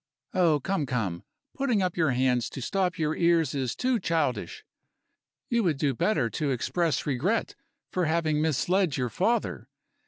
[0.33, 0.87] Oh, come!
[0.87, 1.21] come!
[1.53, 4.65] putting up your hands to stop your ears is too childish.
[5.47, 7.53] You would do better to express regret
[7.91, 9.67] for having misled your father.